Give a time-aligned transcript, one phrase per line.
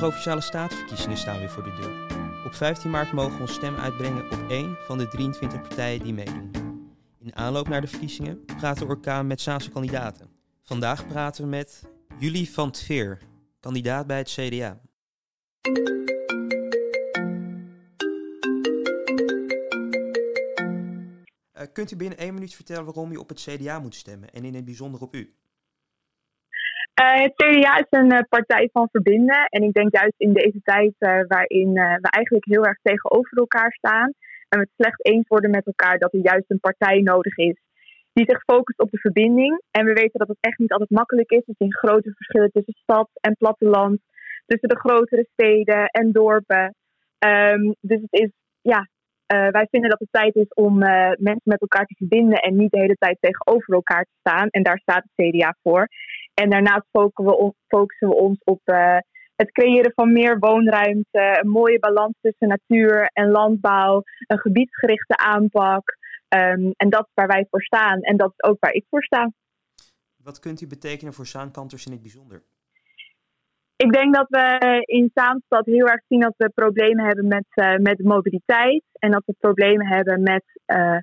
[0.00, 2.18] provinciale statenverkiezingen staan weer voor de deur.
[2.46, 6.12] Op 15 maart mogen we ons stem uitbrengen op één van de 23 partijen die
[6.12, 6.50] meedoen.
[7.18, 10.30] In aanloop naar de verkiezingen praat de orkaan met Saanse kandidaten.
[10.62, 11.82] Vandaag praten we met
[12.18, 13.18] Julie van Tveer,
[13.60, 14.80] kandidaat bij het CDA.
[21.54, 24.44] Uh, kunt u binnen één minuut vertellen waarom je op het CDA moet stemmen en
[24.44, 25.34] in het bijzonder op u?
[27.00, 29.44] Uh, het CDA is een uh, partij van verbinden.
[29.44, 33.72] En ik denk juist in deze tijd uh, waarin we eigenlijk heel erg tegenover elkaar
[33.72, 34.12] staan.
[34.48, 37.56] En we het slecht eens worden met elkaar dat er juist een partij nodig is.
[38.12, 39.62] Die zich focust op de verbinding.
[39.70, 41.42] En we weten dat het echt niet altijd makkelijk is.
[41.46, 44.00] Er zijn grote verschillen tussen stad en platteland.
[44.46, 46.74] Tussen de grotere steden en dorpen.
[47.26, 48.88] Um, dus het is, ja,
[49.26, 50.78] wij vinden dat het tijd is om
[51.18, 52.38] mensen met elkaar te verbinden.
[52.38, 54.48] En niet de hele tijd tegenover elkaar te staan.
[54.48, 55.88] En daar staat het CDA voor.
[56.40, 56.86] En daarnaast
[57.68, 58.96] focussen we, ons op uh,
[59.36, 65.98] het creëren van meer woonruimte, een mooie balans tussen natuur en landbouw, een gebiedsgerichte aanpak.
[66.28, 69.02] Um, en dat is waar wij voor staan en dat is ook waar ik voor
[69.02, 69.30] sta.
[70.16, 72.42] Wat kunt u betekenen voor Zaankanters in het bijzonder?
[73.76, 77.76] Ik denk dat we in Zaanstad heel erg zien dat we problemen hebben met, uh,
[77.76, 78.84] met mobiliteit.
[78.92, 80.98] En dat we problemen hebben met, uh,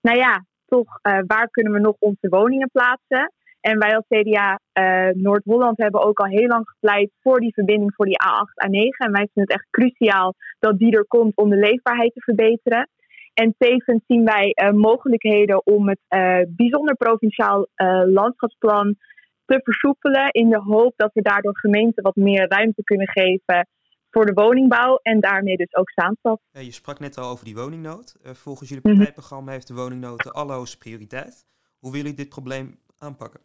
[0.00, 3.32] nou ja, toch waar kunnen we nog onze woningen plaatsen.
[3.60, 7.54] En wij als CDA uh, eh, Noord-Holland hebben ook al heel lang gepleit voor die
[7.54, 9.06] verbinding voor die A8, A9.
[9.06, 12.88] En wij vinden het echt cruciaal dat die er komt om de leefbaarheid te verbeteren.
[13.34, 17.66] En tevens zien wij uh, mogelijkheden om het uh, bijzonder provinciaal
[18.06, 18.96] landschapsplan
[19.44, 20.30] te versoepelen.
[20.30, 23.68] In de hoop dat we daardoor gemeenten wat meer ruimte kunnen geven
[24.10, 26.40] voor de woningbouw en daarmee dus ook Zaanstad.
[26.50, 28.16] Je sprak net al over die woningnood.
[28.22, 28.96] volgens jullie mhm.
[28.96, 31.46] partijprogramma heeft de woningnood de allerhoogste prioriteit.
[31.78, 33.40] Hoe willen jullie dit probleem aanpakken?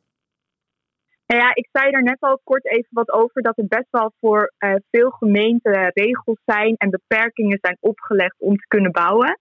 [1.27, 4.13] Nou ja, ik zei er net al kort even wat over dat er best wel
[4.19, 9.39] voor uh, veel gemeenten regels zijn en beperkingen zijn opgelegd om te kunnen bouwen.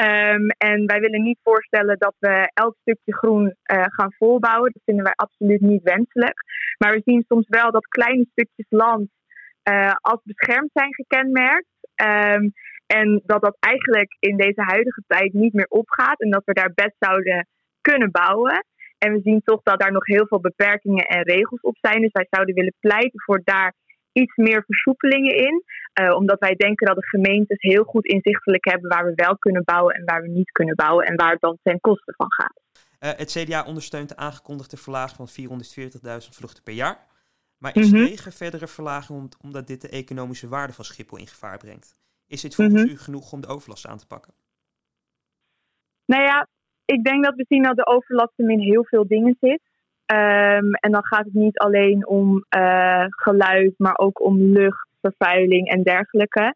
[0.00, 4.70] Um, en wij willen niet voorstellen dat we elk stukje groen uh, gaan volbouwen.
[4.72, 6.44] Dat vinden wij absoluut niet wenselijk.
[6.78, 9.08] Maar we zien soms wel dat kleine stukjes land
[9.70, 11.68] uh, als beschermd zijn gekenmerkt.
[12.04, 12.52] Um,
[12.86, 16.20] en dat dat eigenlijk in deze huidige tijd niet meer opgaat.
[16.20, 17.46] En dat we daar best zouden
[17.80, 18.64] kunnen bouwen.
[19.04, 22.00] En we zien toch dat daar nog heel veel beperkingen en regels op zijn.
[22.00, 23.74] Dus wij zouden willen pleiten voor daar
[24.12, 25.64] iets meer versoepelingen in.
[26.00, 29.64] Uh, omdat wij denken dat de gemeentes heel goed inzichtelijk hebben waar we wel kunnen
[29.64, 31.06] bouwen en waar we niet kunnen bouwen.
[31.06, 32.60] En waar het dan ten koste van gaat.
[33.00, 35.48] Uh, het CDA ondersteunt de aangekondigde verlaging van
[36.22, 37.06] 440.000 vluchten per jaar.
[37.58, 41.58] Maar is mm tegen verdere verlaging omdat dit de economische waarde van Schiphol in gevaar
[41.58, 41.96] brengt?
[42.26, 42.92] Is dit volgens mhm.
[42.92, 44.34] u genoeg om de overlast aan te pakken?
[46.04, 46.46] Nou ja,
[46.94, 49.60] ik denk dat we zien dat de overlast in heel veel dingen zit.
[50.12, 55.68] Um, en dan gaat het niet alleen om uh, geluid, maar ook om lucht, vervuiling
[55.68, 56.54] en dergelijke.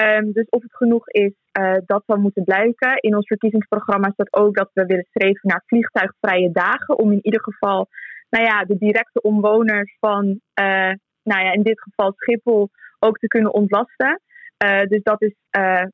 [0.00, 2.96] Um, dus of het genoeg is, uh, dat zal moeten blijken.
[2.96, 6.98] In ons verkiezingsprogramma staat ook dat we willen streven naar vliegtuigvrije dagen.
[6.98, 7.88] Om in ieder geval
[8.30, 10.24] nou ja, de directe omwoners van,
[10.60, 14.20] uh, nou ja, in dit geval Schiphol, ook te kunnen ontlasten.
[14.88, 15.34] dus dat is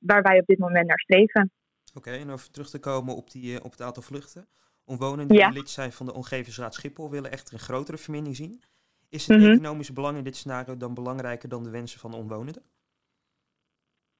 [0.00, 1.50] waar wij op dit moment naar streven.
[1.94, 4.48] Oké, en over terug te komen op, die, eh, op het aantal vluchten.
[4.84, 8.62] Omwonenden die lid zijn van de Omgevingsraad Schiphol willen echter een grotere vermindering zien.
[9.08, 9.50] Is het mhm.
[9.50, 12.62] economische belang in dit scenario dan belangrijker dan de wensen van de omwonenden?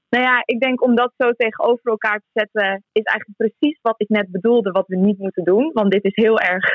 [0.09, 4.01] Nou ja, ik denk om dat zo tegenover elkaar te zetten, is eigenlijk precies wat
[4.01, 5.71] ik net bedoelde, wat we niet moeten doen.
[5.73, 6.65] Want dit is heel erg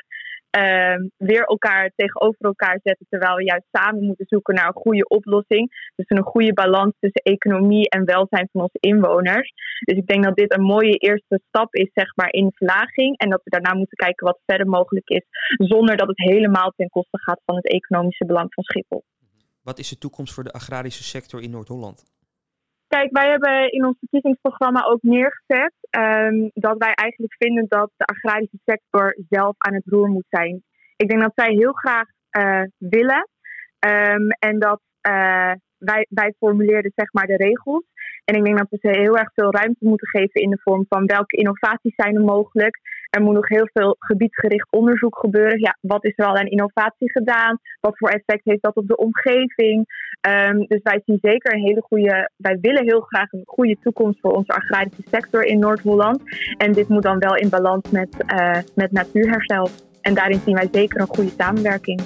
[0.56, 5.08] uh, weer elkaar tegenover elkaar zetten, terwijl we juist samen moeten zoeken naar een goede
[5.08, 5.92] oplossing.
[5.96, 9.52] Dus een goede balans tussen economie en welzijn van onze inwoners.
[9.84, 13.18] Dus ik denk dat dit een mooie eerste stap is, zeg maar, in verlaging.
[13.18, 15.24] En dat we daarna moeten kijken wat verder mogelijk is,
[15.56, 19.04] zonder dat het helemaal ten koste gaat van het economische belang van Schiphol.
[19.62, 22.13] Wat is de toekomst voor de agrarische sector in Noord-Holland?
[22.94, 28.04] Kijk, wij hebben in ons verkiezingsprogramma ook neergezet um, dat wij eigenlijk vinden dat de
[28.04, 30.62] agrarische sector zelf aan het roer moet zijn.
[30.96, 32.06] Ik denk dat zij heel graag
[32.38, 33.28] uh, willen
[33.86, 37.84] um, en dat uh, wij, wij formuleerden zeg maar de regels.
[38.24, 40.86] En ik denk dat we ze heel erg veel ruimte moeten geven in de vorm
[40.88, 42.78] van welke innovaties zijn er mogelijk.
[43.10, 45.60] Er moet nog heel veel gebiedsgericht onderzoek gebeuren.
[45.60, 47.58] Ja, wat is er al aan innovatie gedaan?
[47.80, 49.86] Wat voor effect heeft dat op de omgeving?
[50.28, 52.30] Um, dus wij zien zeker een hele goede.
[52.36, 56.22] Wij willen heel graag een goede toekomst voor onze agrarische sector in Noord-Holland.
[56.56, 59.68] En dit moet dan wel in balans met, uh, met natuurherstel.
[60.00, 62.00] En daarin zien wij zeker een goede samenwerking.